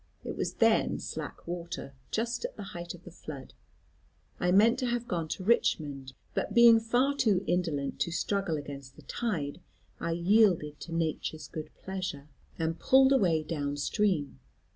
It 0.25 0.35
was 0.35 0.55
then 0.55 0.97
slack 0.97 1.45
water, 1.45 1.93
just 2.09 2.43
at 2.43 2.55
the 2.57 2.63
height 2.73 2.95
of 2.95 3.03
the 3.03 3.11
flood. 3.11 3.53
I 4.39 4.51
meant 4.51 4.79
to 4.79 4.87
have 4.87 5.07
gone 5.07 5.27
to 5.27 5.43
Richmond, 5.43 6.13
but 6.33 6.55
being 6.55 6.79
far 6.79 7.13
too 7.13 7.43
indolent 7.45 7.99
to 7.99 8.11
struggle 8.11 8.57
against 8.57 8.95
the 8.95 9.03
tide, 9.03 9.61
I 9.99 10.13
yielded 10.13 10.79
to 10.79 10.91
nature's 10.91 11.47
good 11.47 11.69
pleasure, 11.75 12.29
and 12.57 12.79
pulled 12.79 13.11
away 13.13 13.43
down 13.43 13.77
stream. 13.77 14.39